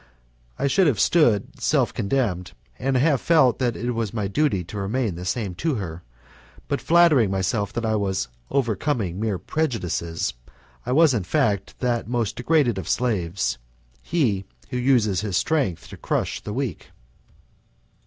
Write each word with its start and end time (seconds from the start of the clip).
I 0.57 0.65
should 0.65 0.87
have 0.87 0.99
stood 0.99 1.61
self 1.61 1.93
condemned, 1.93 2.53
and 2.79 2.97
have 2.97 3.21
felt 3.21 3.59
that 3.59 3.75
it 3.77 3.91
was 3.91 4.15
my 4.15 4.27
duty 4.27 4.63
to 4.63 4.79
remain 4.79 5.13
the 5.13 5.25
same 5.25 5.53
to 5.61 5.75
her, 5.75 6.01
but 6.67 6.81
flattering 6.81 7.29
myself 7.29 7.71
that 7.73 7.85
I 7.85 7.95
was 7.95 8.27
overcoming 8.49 9.19
mere 9.19 9.37
prejudices, 9.37 10.33
I 10.87 10.91
was 10.91 11.13
in 11.13 11.23
fact 11.23 11.77
that 11.81 12.07
most 12.07 12.35
degraded 12.35 12.79
of 12.79 12.89
slaves, 12.89 13.59
he 14.01 14.43
who 14.71 14.77
uses 14.79 15.21
his 15.21 15.37
strength 15.37 15.87
to 15.89 15.97
crush 15.97 16.41
the 16.41 16.51
weak. 16.51 16.89